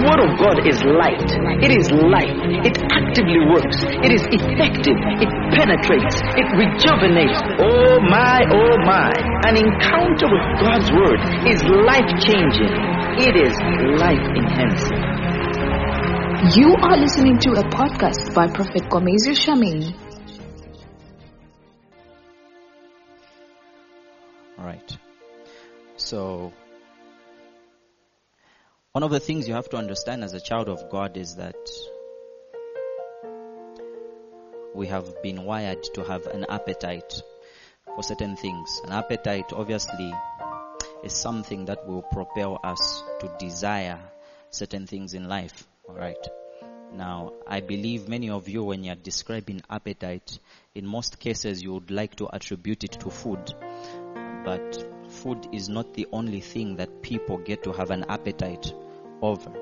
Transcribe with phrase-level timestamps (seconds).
[0.00, 1.28] The Word of God is light.
[1.60, 2.32] It is life.
[2.64, 3.84] It actively works.
[4.00, 4.96] It is effective.
[4.96, 6.16] It penetrates.
[6.40, 7.36] It rejuvenates.
[7.60, 9.12] Oh my, oh my.
[9.44, 12.72] An encounter with God's Word is life changing.
[13.20, 13.52] It is
[14.00, 15.04] life enhancing.
[16.56, 19.92] You are listening to a podcast by Prophet Gomezu Shami.
[24.58, 24.96] All right.
[25.96, 26.54] So,
[28.92, 31.54] one of the things you have to understand as a child of God is that
[34.74, 37.22] we have been wired to have an appetite
[37.84, 38.80] for certain things.
[38.84, 40.12] An appetite, obviously,
[41.04, 44.00] is something that will propel us to desire
[44.50, 45.68] certain things in life.
[45.88, 46.28] All right.
[46.92, 50.40] Now, I believe many of you, when you're describing appetite,
[50.74, 53.54] in most cases you would like to attribute it to food.
[54.44, 54.89] But
[55.22, 58.72] food is not the only thing that people get to have an appetite
[59.20, 59.52] over.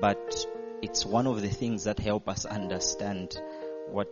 [0.00, 0.46] But
[0.82, 3.40] it's one of the things that help us understand
[3.90, 4.08] what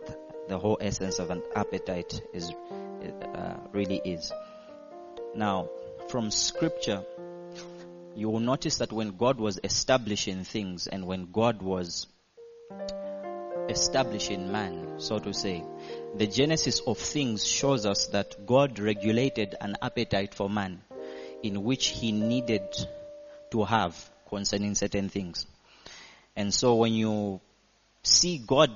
[0.47, 2.51] the whole essence of an appetite is
[3.35, 4.31] uh, really is.
[5.35, 5.69] Now,
[6.09, 7.03] from scripture,
[8.15, 12.07] you will notice that when God was establishing things and when God was
[13.69, 15.63] establishing man, so to say,
[16.15, 20.81] the genesis of things shows us that God regulated an appetite for man
[21.43, 22.63] in which he needed
[23.51, 25.45] to have concerning certain things.
[26.35, 27.41] And so when you
[28.03, 28.71] see God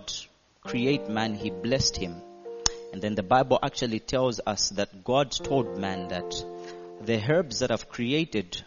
[0.62, 2.22] create man, he blessed him.
[2.92, 6.46] And then the Bible actually tells us that God told man that
[7.02, 8.62] the herbs that I've created,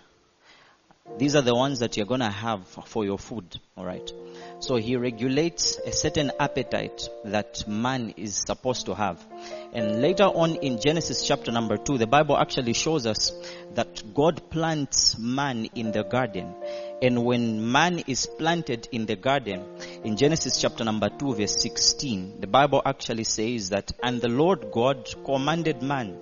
[1.19, 3.61] these are the ones that you're gonna have for your food.
[3.77, 4.13] Alright.
[4.61, 9.25] So he regulates a certain appetite that man is supposed to have.
[9.73, 13.33] And later on in Genesis chapter number two, the Bible actually shows us
[13.75, 16.55] that God plants man in the garden.
[17.03, 19.65] And when man is planted in the garden,
[20.05, 24.71] in Genesis chapter number 2 verse 16, the Bible actually says that, and the Lord
[24.73, 26.17] God commanded man,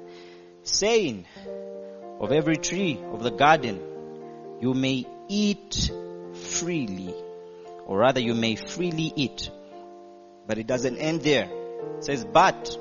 [0.64, 1.26] saying,
[2.20, 3.80] of every tree of the garden,
[4.60, 5.90] you may eat
[6.34, 7.14] freely,
[7.86, 9.50] or rather you may freely eat.
[10.46, 11.48] But it doesn't end there.
[11.98, 12.76] It says, but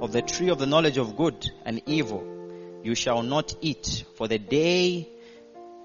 [0.00, 4.28] of the tree of the knowledge of good and evil, you shall not eat, for
[4.28, 5.08] the day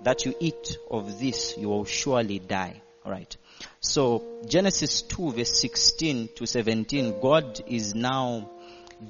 [0.03, 2.81] that you eat of this, you will surely die.
[3.05, 3.37] Alright.
[3.79, 8.49] So, Genesis 2 verse 16 to 17, God is now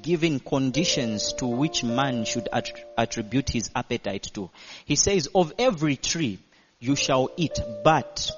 [0.01, 2.47] giving conditions to which man should
[2.97, 4.49] attribute his appetite to.
[4.85, 6.39] He says, of every tree
[6.79, 8.31] you shall eat, but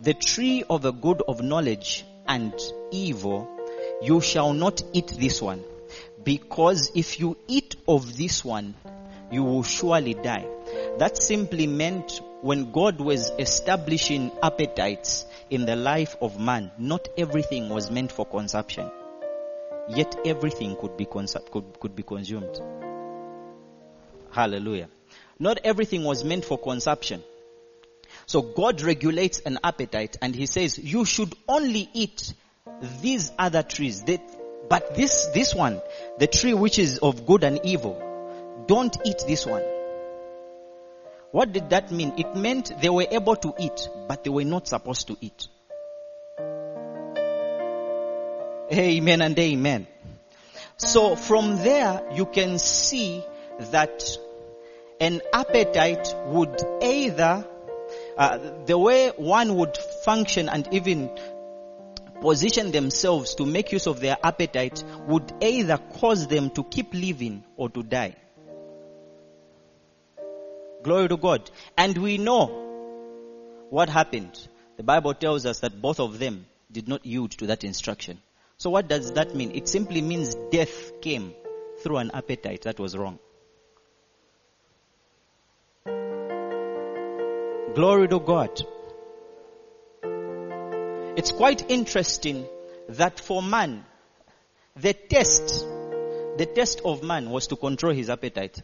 [0.00, 2.54] the tree of the good of knowledge and
[2.90, 3.48] evil,
[4.02, 5.64] you shall not eat this one.
[6.22, 8.74] Because if you eat of this one,
[9.30, 10.46] you will surely die.
[10.98, 17.68] That simply meant when God was establishing appetites in the life of man, not everything
[17.68, 18.90] was meant for consumption.
[19.88, 22.60] Yet everything could be, consu- could, could be consumed.
[24.30, 24.88] Hallelujah.
[25.38, 27.22] Not everything was meant for consumption.
[28.28, 32.34] So God regulates an appetite and He says, you should only eat
[33.00, 34.04] these other trees.
[34.68, 35.80] but this, this one,
[36.18, 37.96] the tree which is of good and evil,
[38.66, 39.62] don't eat this one.
[41.30, 42.12] What did that mean?
[42.18, 45.48] It meant they were able to eat, but they were not supposed to eat.
[48.70, 49.86] Amen and amen.
[50.76, 53.24] So from there, you can see
[53.70, 54.04] that
[55.00, 57.46] an appetite would either,
[58.18, 61.10] uh, the way one would function and even
[62.20, 67.44] position themselves to make use of their appetite would either cause them to keep living
[67.56, 68.16] or to die.
[70.82, 71.48] Glory to God.
[71.76, 72.46] And we know
[73.70, 74.48] what happened.
[74.76, 78.18] The Bible tells us that both of them did not yield to that instruction.
[78.56, 79.52] So what does that mean?
[79.52, 81.34] It simply means death came
[81.82, 83.20] through an appetite that was wrong.
[87.78, 88.60] Glory to God.
[91.16, 92.44] It's quite interesting
[92.88, 93.84] that for man,
[94.74, 95.64] the test,
[96.38, 98.60] the test of man was to control his appetite.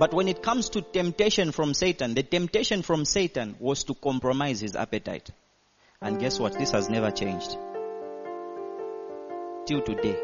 [0.00, 4.58] But when it comes to temptation from Satan, the temptation from Satan was to compromise
[4.58, 5.30] his appetite.
[6.00, 6.58] And guess what?
[6.58, 7.56] This has never changed.
[9.66, 10.18] Till today.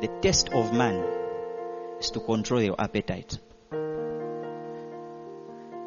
[0.00, 1.04] The test of man
[2.00, 3.38] is to control your appetite.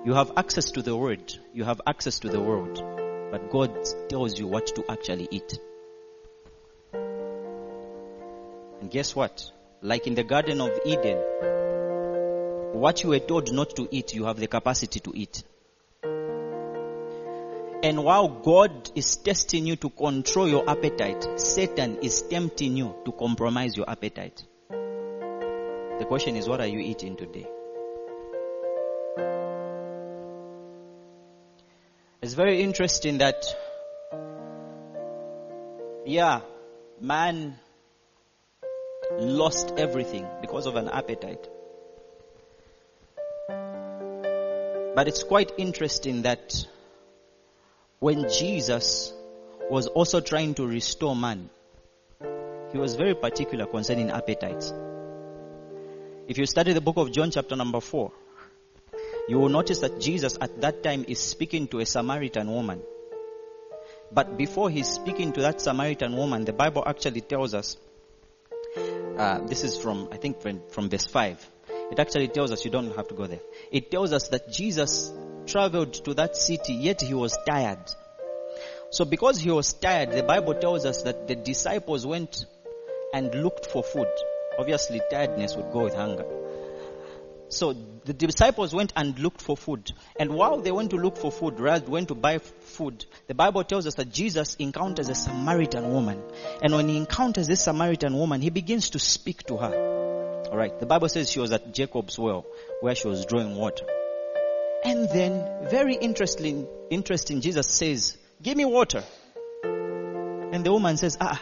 [0.09, 1.31] You have access to the word.
[1.53, 2.81] You have access to the world.
[3.29, 3.77] But God
[4.09, 5.59] tells you what to actually eat.
[8.81, 9.51] And guess what?
[9.83, 11.19] Like in the Garden of Eden,
[12.73, 15.43] what you were told not to eat, you have the capacity to eat.
[17.83, 23.11] And while God is testing you to control your appetite, Satan is tempting you to
[23.11, 24.43] compromise your appetite.
[24.71, 27.47] The question is, what are you eating today?
[32.21, 33.45] It's very interesting that,
[36.05, 36.41] yeah,
[36.99, 37.57] man
[39.13, 41.47] lost everything because of an appetite.
[44.95, 46.67] But it's quite interesting that
[47.99, 49.13] when Jesus
[49.69, 51.49] was also trying to restore man,
[52.73, 54.73] he was very particular concerning appetites.
[56.27, 58.11] If you study the book of John, chapter number 4,
[59.29, 62.81] you will notice that Jesus at that time is speaking to a Samaritan woman.
[64.11, 67.77] But before he's speaking to that Samaritan woman, the Bible actually tells us,
[68.75, 71.47] uh, this is from, I think, from, from verse 5.
[71.91, 73.41] It actually tells us, you don't have to go there.
[73.71, 75.13] It tells us that Jesus
[75.45, 77.85] traveled to that city, yet he was tired.
[78.89, 82.47] So because he was tired, the Bible tells us that the disciples went
[83.13, 84.07] and looked for food.
[84.57, 86.38] Obviously, tiredness would go with hunger.
[87.49, 87.73] So
[88.05, 89.91] the disciples went and looked for food.
[90.19, 93.63] And while they went to look for food, rather went to buy food, the Bible
[93.63, 96.21] tells us that Jesus encounters a Samaritan woman.
[96.61, 99.73] And when he encounters this Samaritan woman, he begins to speak to her.
[100.47, 102.45] Alright, the Bible says she was at Jacob's well,
[102.81, 103.85] where she was drawing water.
[104.83, 109.03] And then, very interesting, interesting, Jesus says, give me water.
[109.63, 111.41] And the woman says, ah,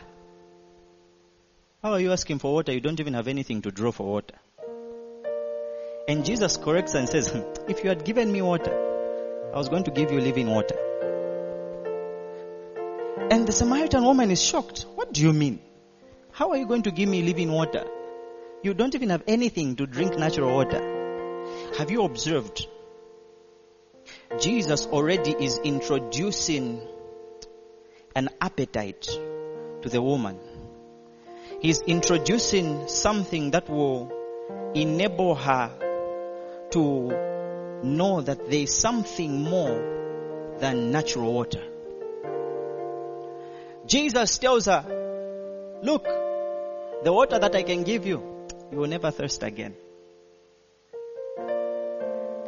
[1.83, 2.73] how are you asking for water?
[2.73, 4.35] You don't even have anything to draw for water.
[6.07, 8.71] And Jesus corrects and says, hmm, If you had given me water,
[9.53, 10.75] I was going to give you living water.
[13.29, 14.85] And the Samaritan woman is shocked.
[14.95, 15.59] What do you mean?
[16.31, 17.85] How are you going to give me living water?
[18.63, 21.43] You don't even have anything to drink natural water.
[21.77, 22.65] Have you observed?
[24.39, 26.79] Jesus already is introducing
[28.15, 29.09] an appetite
[29.81, 30.39] to the woman.
[31.59, 34.11] He's introducing something that will
[34.73, 35.86] enable her
[36.71, 41.63] to know that there is something more than natural water.
[43.85, 46.03] Jesus tells her, look,
[47.03, 49.75] the water that I can give you, you will never thirst again.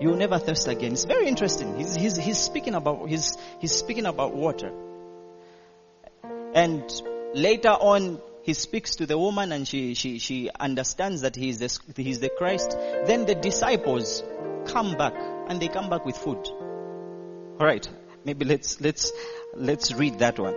[0.01, 0.93] You will never thirst again.
[0.93, 1.77] It's very interesting.
[1.77, 4.71] He's, he's, he's speaking about, he's, he's speaking about water.
[6.53, 6.83] And
[7.33, 11.59] later on, he speaks to the woman and she, she, she understands that he is,
[11.59, 12.71] the, he is the Christ.
[13.05, 14.23] Then the disciples
[14.65, 15.13] come back
[15.47, 16.47] and they come back with food.
[17.59, 17.89] Alright,
[18.23, 19.11] maybe let's, let's,
[19.55, 20.55] let's read that one.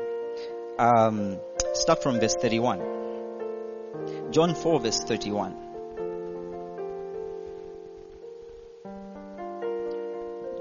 [0.79, 1.39] Um,
[1.75, 2.81] start from verse 31.
[4.31, 5.57] John 4 verse 31.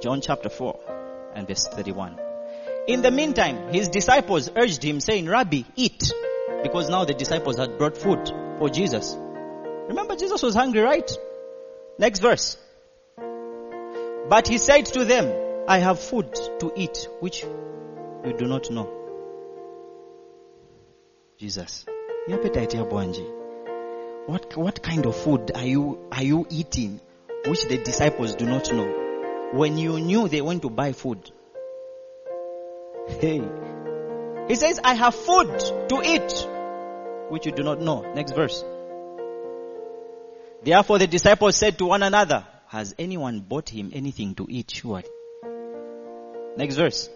[0.02, 0.80] John chapter 4
[1.36, 2.20] and verse 31.
[2.88, 6.12] In the meantime, his disciples urged him saying, Rabbi, eat.
[6.64, 9.16] Because now the disciples had brought food for Jesus.
[9.88, 11.12] Remember Jesus was hungry, right?
[11.98, 12.58] Next verse.
[14.30, 18.90] But he said to them, I have food to eat which you do not know.
[21.38, 21.86] Jesus.
[24.28, 27.02] What, what kind of food are you, are you eating
[27.46, 29.50] which the disciples do not know?
[29.54, 31.32] When you knew they went to buy food.
[33.20, 33.42] Hey.
[34.52, 36.46] He says, I have food to eat
[37.30, 38.02] which you do not know.
[38.14, 38.66] Next verse.
[40.62, 44.70] Therefore the disciples said to one another, has anyone bought him anything to eat?
[44.70, 45.06] Surely.
[46.58, 47.10] Next verse.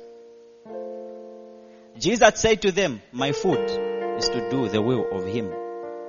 [2.00, 3.70] Jesus said to them, my food
[4.18, 5.52] is to do the will of him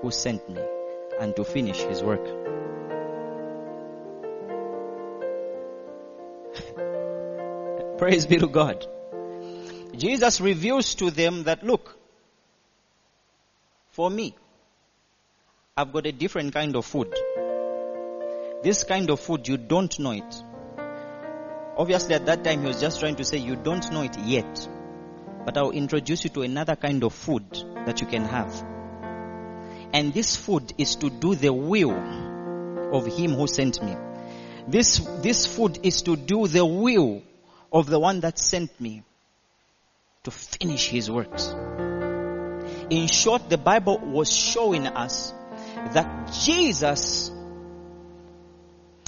[0.02, 0.62] who sent me
[1.20, 2.24] and to finish his work.
[7.98, 8.86] Praise be to God.
[9.98, 11.96] Jesus reveals to them that look,
[13.90, 14.34] for me,
[15.76, 17.14] I've got a different kind of food.
[18.62, 20.42] This kind of food, you don't know it.
[21.76, 24.68] Obviously, at that time, he was just trying to say, You don't know it yet.
[25.44, 27.44] But I'll introduce you to another kind of food
[27.84, 28.52] that you can have.
[29.92, 31.92] And this food is to do the will
[32.92, 33.96] of him who sent me.
[34.66, 37.22] This, this food is to do the will
[37.72, 39.04] of the one that sent me
[40.26, 41.54] to finish his works.
[42.90, 45.32] In short, the Bible was showing us
[45.94, 47.30] that Jesus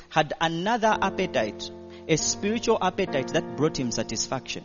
[0.09, 1.71] had another appetite,
[2.07, 4.65] a spiritual appetite that brought him satisfaction.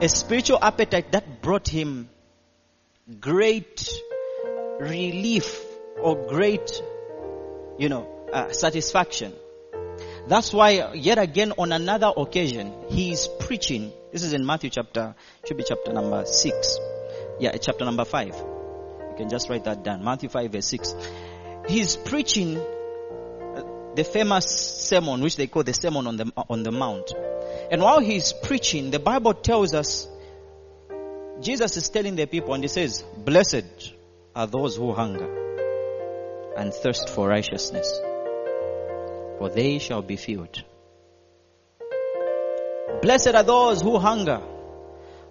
[0.00, 2.08] A spiritual appetite that brought him
[3.20, 3.88] great
[4.80, 5.60] relief
[6.00, 6.82] or great
[7.78, 9.34] you know, uh, satisfaction.
[10.28, 13.92] That's why, yet again, on another occasion, he is preaching.
[14.12, 15.14] This is in Matthew chapter,
[15.46, 16.78] should be chapter number 6.
[17.40, 18.26] Yeah, chapter number 5.
[18.26, 20.04] You can just write that down.
[20.04, 20.94] Matthew 5, verse 6.
[21.68, 26.70] He's preaching uh, the famous sermon, which they call the Sermon on the, on the
[26.72, 27.12] Mount.
[27.70, 30.08] And while he's preaching, the Bible tells us,
[31.40, 33.92] Jesus is telling the people, and he says, Blessed
[34.34, 38.00] are those who hunger and thirst for righteousness,
[39.42, 40.62] for they shall be filled.
[43.02, 44.40] Blessed are those who hunger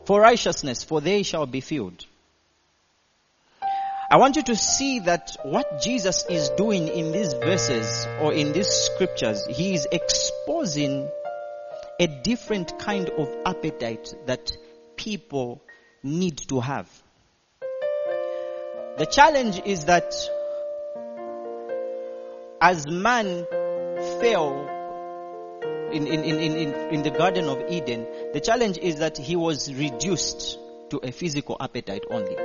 [0.03, 2.05] for righteousness, for they shall be filled.
[4.11, 8.51] I want you to see that what Jesus is doing in these verses or in
[8.51, 11.09] these scriptures, he is exposing
[11.97, 14.51] a different kind of appetite that
[14.97, 15.61] people
[16.03, 16.89] need to have.
[18.97, 20.13] The challenge is that
[22.59, 23.45] as man
[24.21, 24.67] fell
[25.91, 29.73] in, in, in, in, in the Garden of Eden, the challenge is that he was
[29.73, 30.57] reduced
[30.89, 32.35] to a physical appetite only.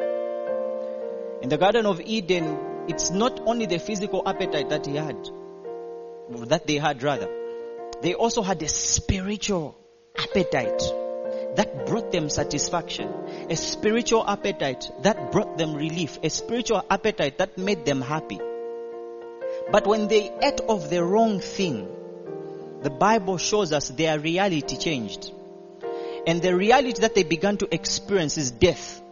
[1.42, 5.28] In the Garden of Eden, it's not only the physical appetite that he had,
[6.48, 7.28] that they had rather.
[8.02, 9.76] They also had a spiritual
[10.18, 10.82] appetite
[11.56, 13.08] that brought them satisfaction,
[13.48, 18.40] a spiritual appetite that brought them relief, a spiritual appetite that made them happy.
[19.70, 21.88] But when they ate of the wrong thing,
[22.82, 25.32] the Bible shows us their reality changed.
[26.26, 29.02] And the reality that they began to experience is death.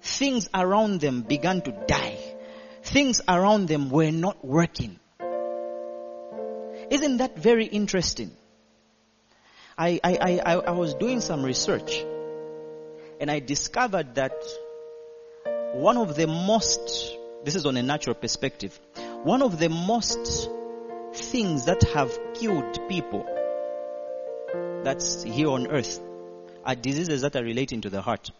[0.00, 2.18] Things around them began to die.
[2.82, 4.98] Things around them were not working.
[6.90, 8.30] Isn't that very interesting?
[9.76, 12.02] I, I, I, I was doing some research
[13.20, 14.32] and I discovered that
[15.74, 18.78] one of the most, this is on a natural perspective,
[19.24, 20.48] one of the most
[21.12, 23.26] things that have killed people
[24.84, 26.00] that's here on earth
[26.64, 28.30] are diseases that are relating to the heart.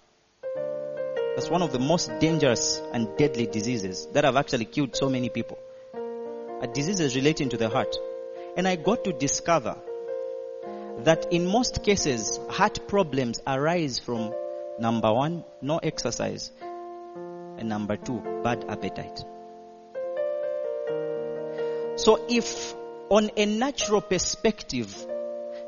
[1.34, 5.28] That's one of the most dangerous and deadly diseases that have actually killed so many
[5.30, 5.58] people.
[6.60, 7.96] Are diseases relating to the heart.
[8.56, 9.76] And I got to discover
[11.04, 14.32] that in most cases, heart problems arise from
[14.78, 19.24] number one, no exercise, and number two, bad appetite.
[21.98, 22.74] So if
[23.10, 24.96] on a natural perspective,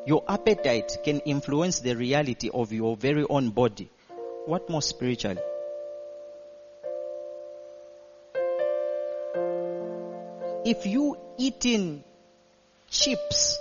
[0.07, 3.91] your appetite can influence the reality of your very own body,
[4.47, 5.41] what more spiritually?
[10.65, 12.05] If you eating
[12.89, 13.59] chips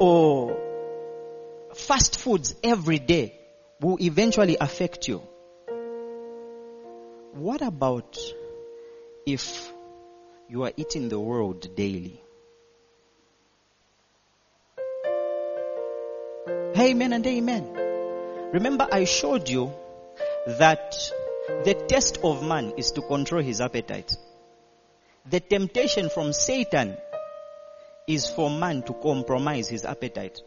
[0.00, 0.56] or
[1.72, 3.38] fast foods every day
[3.80, 5.22] will eventually affect you.
[7.34, 8.18] What about
[9.24, 9.72] if
[10.48, 12.20] you are eating the world daily.
[16.78, 17.72] Amen and amen.
[18.52, 19.72] Remember, I showed you
[20.46, 20.94] that
[21.64, 24.16] the test of man is to control his appetite.
[25.28, 26.96] The temptation from Satan
[28.06, 30.38] is for man to compromise his appetite.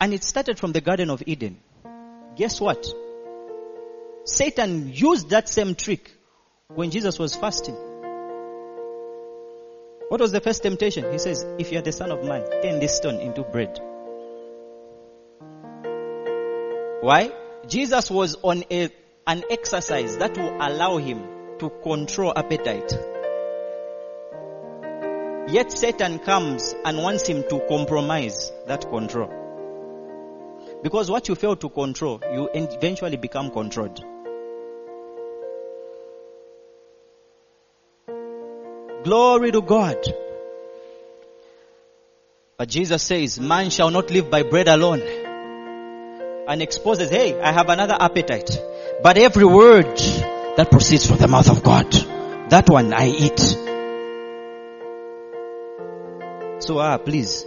[0.00, 1.58] And it started from the Garden of Eden.
[2.36, 2.86] Guess what?
[4.24, 6.10] Satan used that same trick
[6.68, 7.76] when Jesus was fasting.
[10.08, 11.12] What was the first temptation?
[11.12, 13.78] He says, if you are the son of man, turn this stone into bread.
[17.02, 17.30] Why?
[17.66, 18.88] Jesus was on a,
[19.26, 21.22] an exercise that will allow him
[21.58, 22.90] to control appetite.
[25.50, 29.30] Yet Satan comes and wants him to compromise that control.
[30.82, 34.02] Because what you fail to control, you eventually become controlled.
[39.08, 39.96] Glory to God.
[42.58, 45.00] But Jesus says, man shall not live by bread alone.
[46.46, 48.50] And exposes, hey, I have another appetite.
[49.02, 49.96] But every word
[50.58, 51.90] that proceeds from the mouth of God,
[52.50, 53.40] that one I eat.
[56.62, 57.46] So ah, please,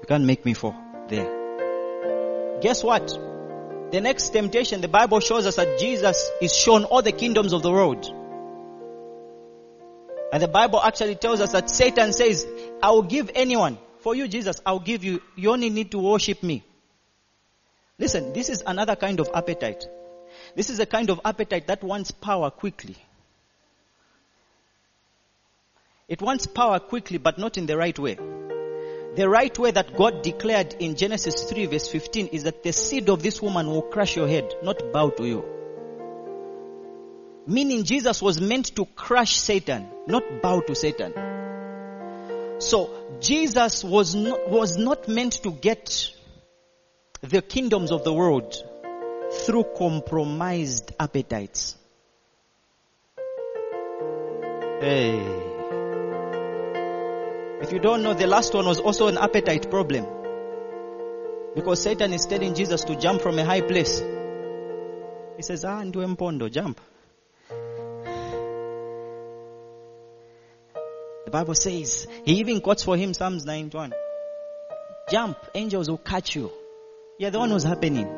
[0.00, 0.76] you can't make me fall
[1.08, 2.60] there.
[2.60, 3.08] Guess what?
[3.90, 7.62] The next temptation, the Bible shows us that Jesus is shown all the kingdoms of
[7.62, 8.19] the world.
[10.32, 12.46] And the Bible actually tells us that Satan says,
[12.82, 13.78] I will give anyone.
[13.98, 15.20] For you, Jesus, I'll give you.
[15.36, 16.64] You only need to worship me.
[17.98, 19.86] Listen, this is another kind of appetite.
[20.54, 22.96] This is a kind of appetite that wants power quickly.
[26.08, 28.14] It wants power quickly, but not in the right way.
[29.16, 33.10] The right way that God declared in Genesis 3 verse 15 is that the seed
[33.10, 35.59] of this woman will crush your head, not bow to you.
[37.46, 41.12] Meaning Jesus was meant to crush Satan, not bow to Satan.
[42.60, 46.12] So Jesus was not, was not meant to get
[47.22, 48.54] the kingdoms of the world
[49.32, 51.76] through compromised appetites.
[54.80, 55.18] Hey.
[57.62, 60.06] If you don't know, the last one was also an appetite problem.
[61.54, 64.00] Because Satan is telling Jesus to jump from a high place.
[65.36, 66.80] He says, Ah, Ndwe Mpondo, jump.
[71.30, 73.92] The Bible says, he even quotes for him Psalms 91.
[75.12, 76.50] Jump, angels will catch you.
[77.20, 78.08] Yeah, the one was happening.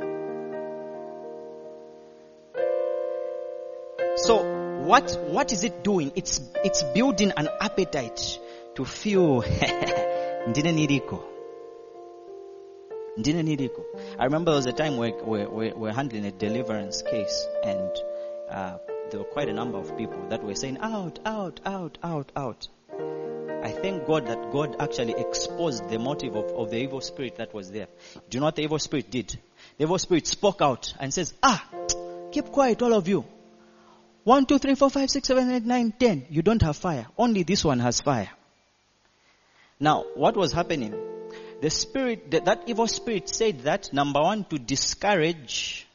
[4.16, 6.12] So, what, what is it doing?
[6.16, 8.38] It's, it's building an appetite
[8.76, 9.42] to feel,
[10.48, 11.22] ndine niriko.
[13.18, 13.84] Ndine niriko.
[14.18, 17.90] I remember there was a time where, where, where we're handling a deliverance case and,
[18.48, 18.78] uh,
[19.10, 22.68] there were quite a number of people that were saying, out, out, out, out, out.
[23.62, 27.54] I thank God that God actually exposed the motive of, of the evil spirit that
[27.54, 27.86] was there.
[28.14, 29.38] Do you know what the evil spirit did?
[29.78, 31.64] The evil spirit spoke out and says, ah,
[32.32, 33.24] keep quiet all of you.
[34.24, 36.26] One, two, three, four, five, six, seven, eight, nine, ten.
[36.30, 37.06] You don't have fire.
[37.16, 38.30] Only this one has fire.
[39.80, 40.94] Now, what was happening?
[41.60, 45.86] The spirit, that, that evil spirit said that, number one, to discourage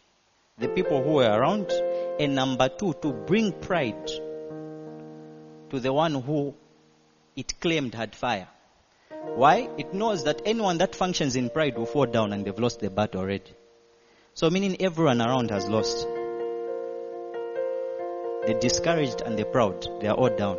[0.57, 1.71] the people who were around,
[2.19, 4.07] and number two, to bring pride
[5.69, 6.55] to the one who
[7.37, 8.47] it claimed had fire.
[9.35, 9.69] Why?
[9.77, 12.89] It knows that anyone that functions in pride will fall down and they've lost the
[12.89, 13.53] battle already.
[14.33, 16.05] So meaning everyone around has lost.
[18.47, 20.57] The discouraged and the proud, they are all down.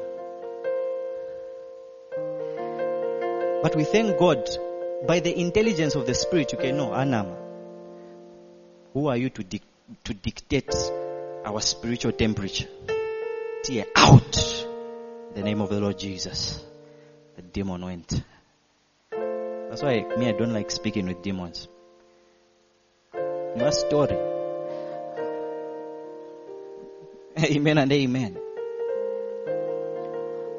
[3.63, 4.49] But we thank God
[5.07, 7.35] by the intelligence of the Spirit, you can know, Anam,
[8.93, 9.63] who are you to, dic-
[10.05, 10.75] to dictate
[11.45, 12.69] our spiritual temperature?
[13.65, 14.67] Tear out
[15.35, 16.65] the name of the Lord Jesus.
[17.39, 18.21] The demon went.
[19.13, 21.69] That's why me, I don't like speaking with demons.
[23.15, 24.19] My story.
[27.39, 28.37] Amen and amen.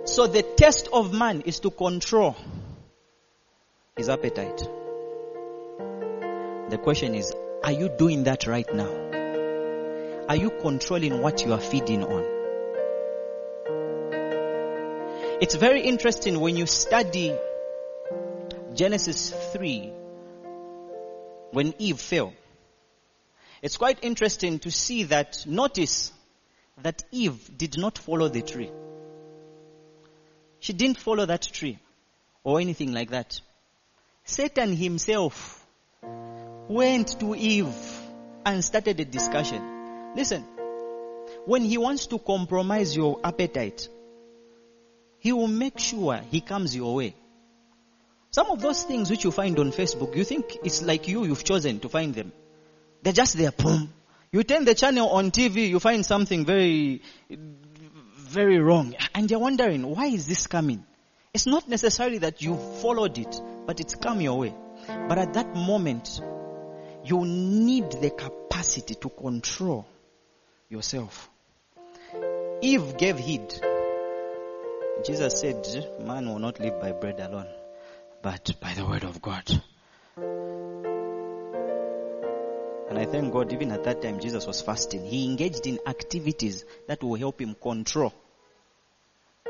[0.05, 2.37] So the test of man is to control
[3.97, 4.59] his appetite.
[6.69, 8.89] The question is, are you doing that right now?
[10.29, 12.38] Are you controlling what you are feeding on?
[15.41, 17.33] It's very interesting when you study
[18.73, 19.89] Genesis 3
[21.51, 22.33] when Eve fell.
[23.61, 26.11] It's quite interesting to see that, notice
[26.81, 28.69] that Eve did not follow the tree.
[30.59, 31.79] She didn't follow that tree
[32.43, 33.39] or anything like that.
[34.25, 35.65] Satan himself
[36.67, 37.75] went to Eve
[38.45, 40.13] and started a discussion.
[40.17, 40.43] Listen,
[41.45, 43.87] when he wants to compromise your appetite,
[45.19, 47.15] he will make sure he comes your way.
[48.31, 51.43] Some of those things which you find on Facebook, you think it's like you, you've
[51.43, 52.31] chosen to find them.
[53.01, 53.91] They're just there, boom.
[54.31, 57.01] You turn the channel on TV, you find something very,
[58.15, 58.95] very wrong.
[59.15, 60.85] And you're wondering, why is this coming?
[61.33, 64.53] It's not necessarily that you followed it, but it's come your way.
[64.87, 66.21] But at that moment,
[67.03, 69.87] you need the capacity to control
[70.69, 71.29] yourself.
[72.61, 73.78] Eve gave heed.
[75.05, 75.65] Jesus said,
[76.01, 77.47] man will not live by bread alone,
[78.21, 79.49] but by the word of God.
[82.89, 85.05] And I thank God, even at that time, Jesus was fasting.
[85.05, 88.13] He engaged in activities that will help him control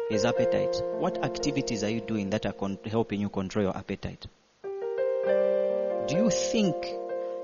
[0.10, 0.82] his appetite.
[0.98, 4.28] What activities are you doing that are con- helping you control your appetite?
[4.64, 6.76] Do you think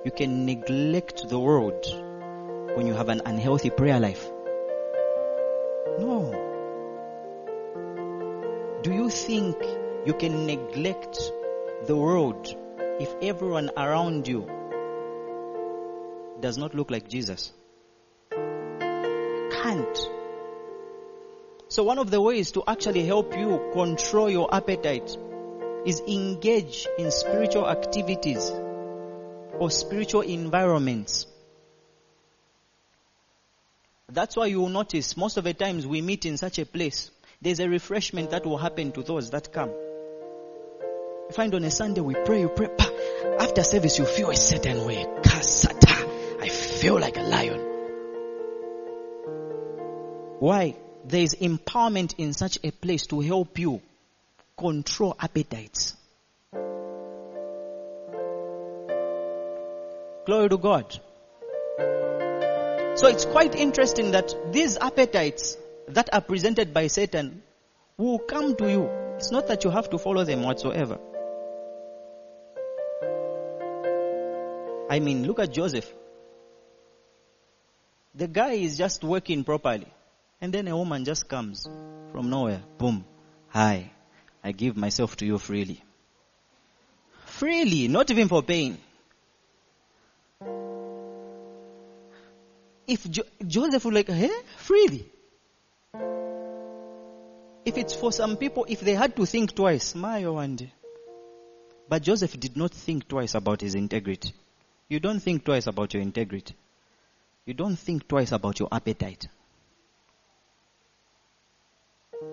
[0.04, 1.86] you can neglect the world
[2.76, 4.30] when you have an unhealthy prayer life?
[8.86, 9.58] Do you think
[10.06, 11.18] you can neglect
[11.88, 12.56] the world
[13.00, 14.48] if everyone around you
[16.40, 17.52] does not look like Jesus?
[18.30, 20.10] Can't.
[21.68, 25.18] So one of the ways to actually help you control your appetite
[25.88, 28.52] is engage in spiritual activities
[29.58, 31.26] or spiritual environments.
[34.12, 37.10] That's why you will notice most of the times we meet in such a place,
[37.46, 39.70] there's a refreshment that will happen to those that come.
[39.70, 42.70] You find on a Sunday we pray, you pray,
[43.40, 45.06] after service you feel a certain way.
[45.22, 46.42] Kasata.
[46.42, 47.60] I feel like a lion.
[50.40, 50.76] Why?
[51.06, 53.80] There is empowerment in such a place to help you
[54.58, 55.96] control appetites.
[60.26, 61.00] Glory to God.
[62.98, 67.42] So it's quite interesting that these appetites that are presented by Satan
[67.98, 71.00] will come to you It's not that you have to follow them whatsoever.
[74.90, 75.92] I mean, look at Joseph.
[78.14, 79.88] The guy is just working properly.
[80.42, 81.68] And then a woman just comes
[82.12, 82.62] from nowhere.
[82.78, 83.06] Boom.
[83.50, 83.92] Hi.
[84.44, 85.82] I give myself to you freely.
[87.26, 88.78] Freely, not even for pain.
[92.88, 95.10] If jo- Joseph would like, hey, freely.
[97.66, 100.72] If it's for some people, if they had to think twice, my day.
[101.90, 104.34] But Joseph did not think twice about his integrity.
[104.88, 106.56] You don't think twice about your integrity.
[107.46, 109.28] You don't think twice about your appetite.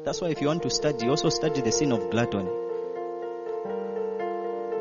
[0.05, 2.51] That's why if you want to study, also study the sin of gluttony.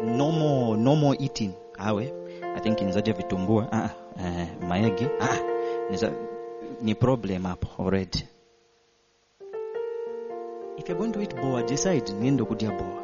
[0.03, 1.53] No more, no more eating.
[1.79, 2.11] Awe,
[2.55, 5.39] I think in zaja vitumbua, ah, uh, mayagi, ah,
[6.81, 8.23] ni problem up already.
[10.81, 13.03] If you're going to eat boa, decide niendo kudia boa.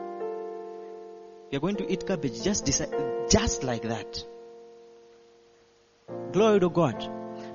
[1.45, 2.89] If you're going to eat cabbage, just decide,
[3.29, 4.25] just like that.
[6.31, 7.07] Glory to God.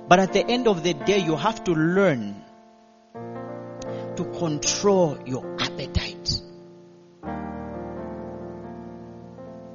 [0.07, 2.41] But at the end of the day, you have to learn
[4.15, 6.41] to control your appetite.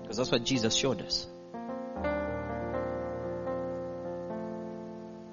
[0.00, 1.26] Because that's what Jesus showed us.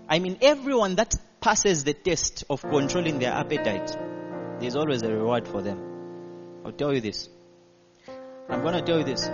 [0.10, 3.95] I mean, everyone that passes the test of controlling their appetite,
[4.60, 5.80] there's always a reward for them.
[6.65, 7.30] I'll tell you this.
[8.50, 9.30] I'm going to tell you this.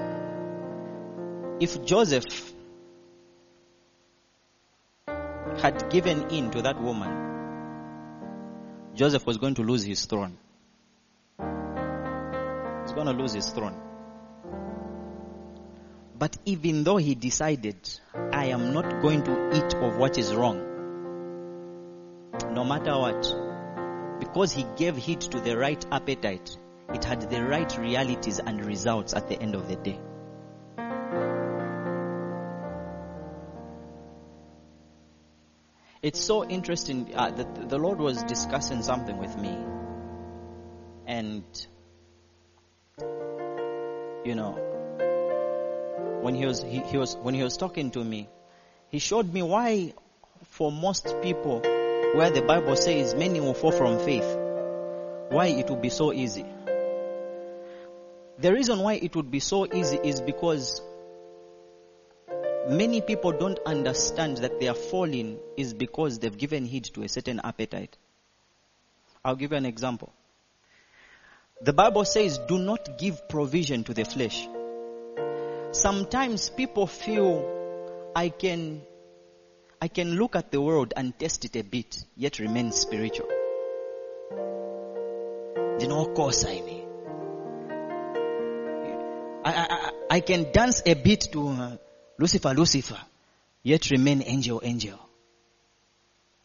[1.59, 2.53] If Joseph
[5.61, 7.29] had given in to that woman,
[8.95, 10.37] Joseph was going to lose his throne.
[11.39, 13.75] He's going to lose his throne.
[16.17, 17.77] But even though he decided,
[18.31, 20.59] I am not going to eat of what is wrong,
[22.51, 23.50] no matter what,
[24.33, 26.55] because he gave heed to the right appetite,
[26.93, 29.99] it had the right realities and results at the end of the day.
[36.01, 39.57] It's so interesting uh, that the Lord was discussing something with me.
[41.05, 41.43] And,
[44.23, 44.53] you know,
[46.21, 48.29] when he was, he, he was, when he was talking to me,
[48.87, 49.93] he showed me why
[50.43, 51.61] for most people
[52.13, 54.37] where the Bible says many will fall from faith,
[55.29, 56.45] why it would be so easy.
[58.37, 60.81] The reason why it would be so easy is because
[62.67, 67.09] many people don't understand that they are falling is because they've given heed to a
[67.09, 67.97] certain appetite.
[69.23, 70.11] I'll give you an example.
[71.61, 74.47] The Bible says, do not give provision to the flesh.
[75.71, 78.81] Sometimes people feel I can,
[79.83, 83.27] I can look at the world and test it a bit, yet remain spiritual.
[85.79, 86.85] You know, of course I mean.
[89.43, 91.77] I, I, I can dance a bit to uh,
[92.19, 92.99] Lucifer, Lucifer,
[93.63, 94.99] yet remain angel, angel.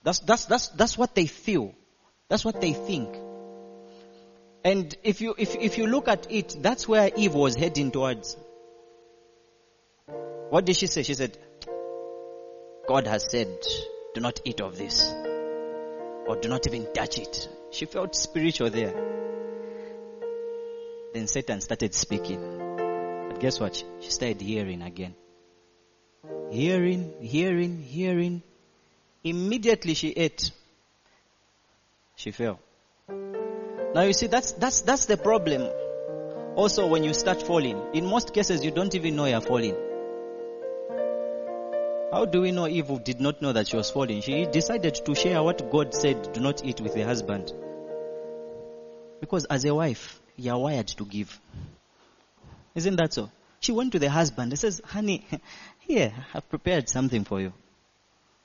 [0.03, 1.75] That's, that's, that's, that's what they feel.
[2.31, 3.15] That's what they think.
[4.65, 8.35] And if you, if, if you look at it, that's where Eve was heading towards.
[10.49, 11.03] What did she say?
[11.03, 11.37] She said,
[12.87, 13.49] God has said,
[14.15, 15.13] do not eat of this.
[16.27, 17.49] Or do not even touch it.
[17.71, 18.95] She felt spiritual there.
[21.13, 22.41] Then Satan started speaking.
[23.29, 23.83] But guess what?
[24.01, 25.15] She started hearing again.
[26.51, 28.43] Hearing, hearing, hearing.
[29.25, 30.51] Immediately she ate.
[32.15, 32.61] She fell.
[33.09, 35.71] Now you see, that's, that's, that's the problem.
[36.55, 39.77] Also, when you start falling, in most cases, you don't even know you're falling.
[42.13, 44.21] How do we know Eve did not know that she was falling?
[44.21, 47.53] She decided to share what God said, do not eat with the husband.
[49.21, 51.41] Because as a wife, you are wired to give.
[52.75, 53.31] Isn't that so?
[53.59, 55.27] She went to the husband and says, honey,
[55.81, 57.53] here, I've prepared something for you.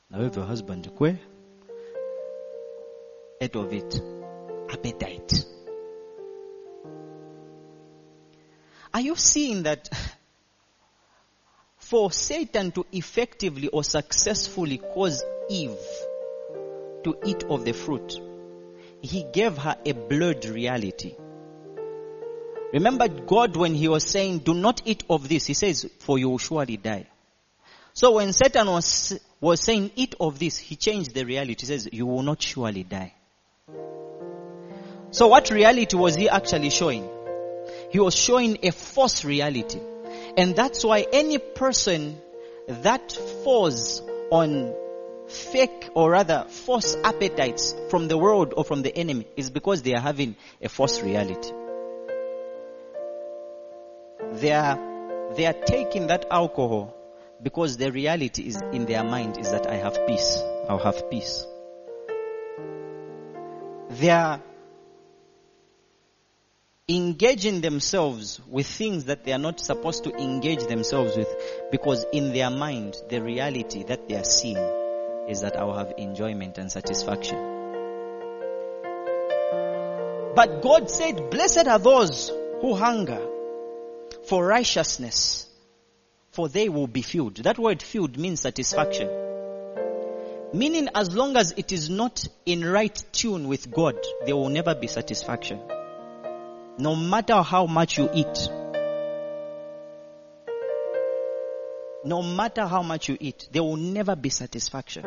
[0.10, 1.19] Now if your husband, where?
[3.39, 4.02] Ate of it.
[4.71, 5.45] Appetite.
[8.93, 9.89] Are you seeing that
[11.91, 15.75] for Satan to effectively or successfully cause Eve
[17.04, 18.17] to eat of the fruit,
[19.01, 21.13] he gave her a blurred reality.
[22.71, 26.30] Remember God when he was saying, do not eat of this, he says, for you
[26.30, 27.08] will surely die.
[27.91, 31.58] So when Satan was, was saying, eat of this, he changed the reality.
[31.60, 33.13] He says, you will not surely die.
[35.10, 37.10] So what reality was he actually showing?
[37.89, 39.82] He was showing a false reality.
[40.38, 42.22] And that's why any person
[42.67, 43.12] that
[43.44, 44.74] falls on
[45.28, 49.94] fake or rather false appetites from the world or from the enemy is because they
[49.94, 51.52] are having a false reality.
[54.34, 54.78] they are,
[55.36, 56.96] they are taking that alcohol
[57.41, 60.41] because the reality is in their mind is that I have peace.
[60.70, 61.46] I'll have peace.
[63.89, 64.41] They are
[66.95, 71.30] engaging themselves with things that they are not supposed to engage themselves with
[71.71, 74.58] because in their mind, the reality that they are seeing
[75.30, 77.38] is that I will have enjoyment and satisfaction.
[80.36, 83.25] But God said, blessed are those who hunger
[84.27, 85.47] for righteousness,
[86.32, 87.38] for they will be filled.
[87.38, 89.10] That word filled means satisfaction.
[90.54, 94.75] Meaning as long as it is not in right tune with God, there will never
[94.75, 95.62] be satisfaction.
[96.82, 98.50] No matter how much you eat,
[102.04, 105.04] no matter how much you eat, there will never be satisfaction.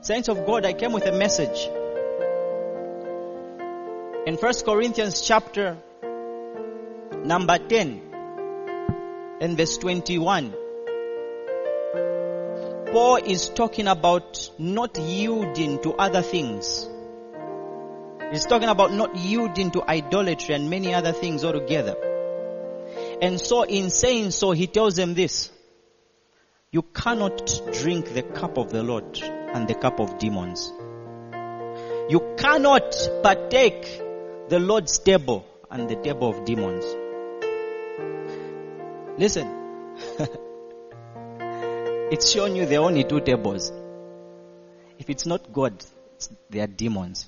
[0.00, 1.68] Saints of God, I came with a message.
[4.26, 5.76] In 1 Corinthians chapter
[7.24, 8.02] number 10
[9.40, 10.52] and verse 21,
[12.90, 16.88] Paul is talking about not yielding to other things.
[18.30, 21.96] He's talking about not yielding to idolatry and many other things altogether.
[23.22, 25.50] And so in saying so, he tells them this.
[26.70, 30.70] You cannot drink the cup of the Lord and the cup of demons.
[32.10, 33.84] You cannot partake
[34.48, 36.84] the Lord's table and the table of demons.
[39.18, 39.48] Listen.
[42.12, 43.72] it's showing you there are only two tables.
[44.98, 45.82] If it's not God,
[46.50, 47.26] they are demons.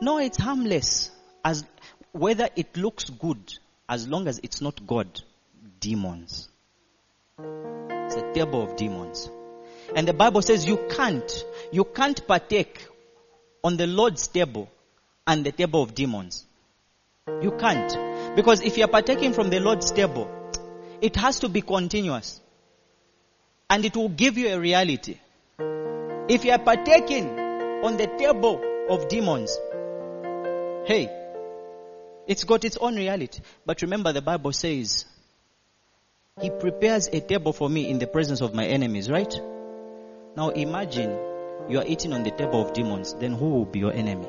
[0.00, 1.10] No, it's harmless.
[1.44, 1.64] As
[2.12, 3.54] whether it looks good,
[3.88, 5.22] as long as it's not God,
[5.80, 6.48] demons.
[7.38, 9.30] It's a table of demons.
[9.94, 12.86] And the Bible says you can't, you can't partake
[13.62, 14.68] on the Lord's table
[15.26, 16.44] and the table of demons.
[17.42, 18.36] You can't.
[18.36, 20.30] Because if you're partaking from the Lord's table,
[21.00, 22.40] it has to be continuous.
[23.68, 25.18] And it will give you a reality.
[25.58, 27.28] If you are partaking
[27.84, 29.56] on the table of demons,
[30.86, 31.10] hey,
[32.26, 33.40] it's got its own reality.
[33.64, 35.04] But remember, the Bible says,
[36.40, 39.32] He prepares a table for me in the presence of my enemies, right?
[40.36, 41.10] Now imagine
[41.68, 44.28] you are eating on the table of demons, then who will be your enemy?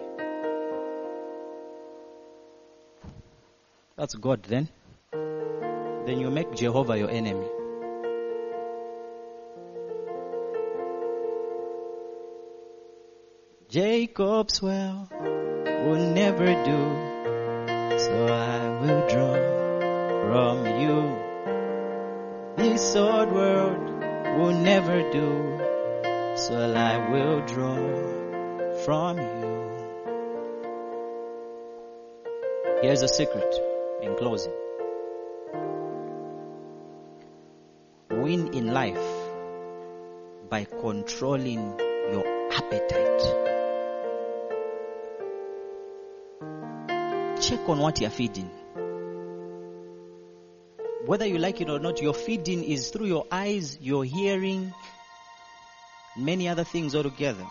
[3.96, 4.70] That's God then.
[5.12, 7.48] Then you make Jehovah your enemy.
[13.70, 15.10] Jacob's well
[15.86, 16.80] will never do,
[17.98, 19.36] so I will draw
[20.28, 21.18] from you.
[22.58, 23.88] This old world
[24.38, 25.60] will never do,
[26.36, 27.78] so I will draw
[28.86, 29.38] from you.
[32.82, 33.54] Here's a secret
[34.02, 34.54] in closing.
[38.10, 39.08] Win in life
[40.50, 41.80] by controlling
[42.12, 43.57] your appetite.
[47.48, 48.50] Check on what you're feeding.
[51.06, 54.74] Whether you like it or not, your feeding is through your eyes, your hearing,
[56.18, 57.46] many other things altogether.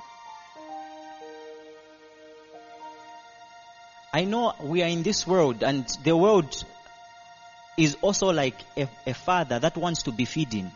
[4.13, 6.63] I know we are in this world and the world
[7.79, 10.71] is also like a, a, father that wants to be feeding.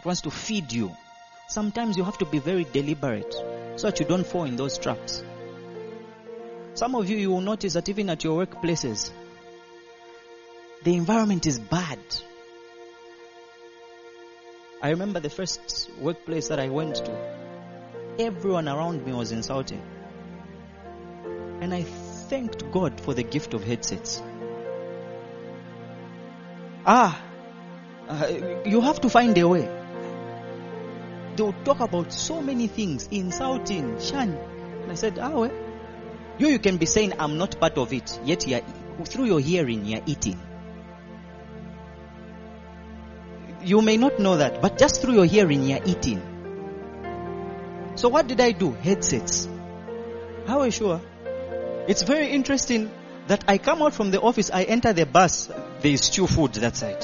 [0.00, 0.90] It wants to feed you.
[1.46, 3.32] Sometimes you have to be very deliberate
[3.76, 5.22] so that you don't fall in those traps.
[6.74, 9.10] Some of you, you will notice that even at your workplaces,
[10.82, 11.98] the environment is bad.
[14.80, 17.42] I remember the first workplace that I went to.
[18.18, 19.82] Everyone around me was insulting.
[21.60, 24.22] And I thanked God for the gift of headsets.
[26.84, 27.22] Ah,
[28.08, 28.26] uh,
[28.64, 29.68] you have to find a way.
[31.36, 34.30] They will talk about so many things, insulting, shan.
[34.82, 35.61] And I said, ah, well,
[36.42, 39.40] you, you can be saying, I'm not part of it, yet you are, through your
[39.40, 40.40] hearing, you're eating.
[43.62, 46.20] You may not know that, but just through your hearing, you're eating.
[47.94, 48.72] So what did I do?
[48.72, 49.48] Headsets.
[50.46, 51.00] How are you sure?
[51.86, 52.90] It's very interesting
[53.28, 56.54] that I come out from the office, I enter the bus, there is stew food
[56.54, 57.02] that side.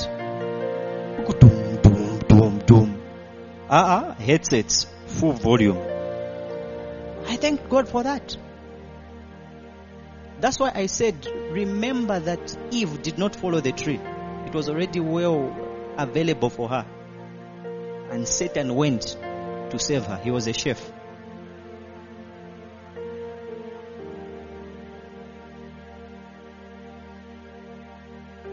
[2.67, 3.01] Doom.
[3.71, 5.79] Ah, uh-uh, headsets, full volume.
[7.27, 8.37] I thank God for that.
[10.41, 14.01] That's why I said, remember that Eve did not follow the tree.
[14.47, 15.55] It was already well
[15.99, 16.87] available for her.
[18.11, 19.17] And Satan went
[19.71, 20.17] to save her.
[20.23, 20.93] He was a chef.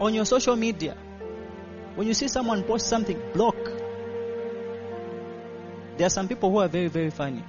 [0.00, 0.94] On your social media,
[1.94, 3.56] when you see someone post something, block.
[5.96, 7.42] There are some people who are very, very funny.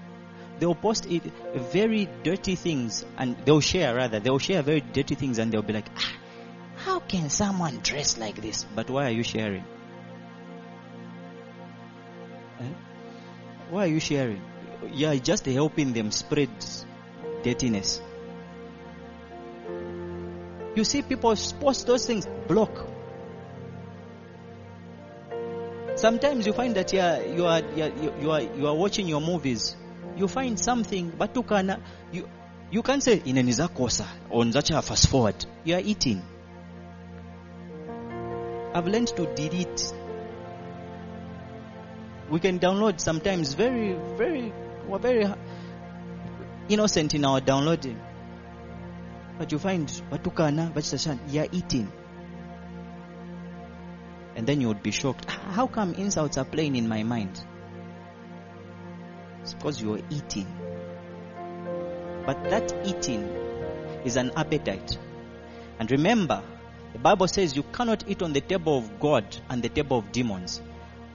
[0.60, 1.24] They'll post it,
[1.56, 4.20] very dirty things and they'll share rather.
[4.20, 6.14] They'll share very dirty things and they'll be like, ah,
[6.78, 8.66] how can someone dress like this?
[8.76, 9.64] But why are you sharing?
[12.60, 12.74] Eh?
[13.70, 14.42] Why are you sharing?
[14.92, 16.50] You are just helping them spread
[17.44, 18.02] dirtiness.
[20.76, 22.88] You see people post those things, block.
[25.96, 29.08] Sometimes you find that you are, you are, you are, you are, you are watching
[29.08, 29.76] your movies.
[30.18, 32.28] You find something, but you can, you,
[32.72, 35.46] you can't say inaniza kosa on such a fast forward.
[35.64, 36.24] You are eating.
[38.74, 39.94] I've learned to delete.
[42.30, 44.52] We can download sometimes very, very,
[44.88, 45.26] we're very
[46.68, 48.00] innocent in our downloading.
[49.38, 51.92] But you find batukana, bachashan, you are eating.
[54.36, 55.30] And then you would be shocked.
[55.30, 57.40] How come insults are playing in my mind?
[59.48, 60.46] It's because you are eating.
[62.26, 63.24] But that eating
[64.04, 64.98] is an appetite.
[65.80, 66.44] And remember,
[66.92, 70.12] the Bible says you cannot eat on the table of God and the table of
[70.12, 70.62] demons.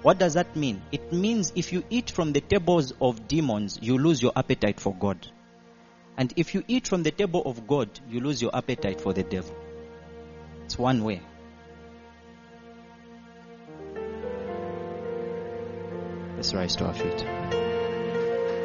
[0.00, 0.80] What does that mean?
[0.92, 4.94] It means if you eat from the tables of demons, you lose your appetite for
[4.94, 5.26] God.
[6.16, 9.24] And if you eat from the table of God, you lose your appetite for the
[9.24, 9.54] devil.
[10.64, 11.20] It's one way.
[16.36, 17.61] Let's rise to our feet.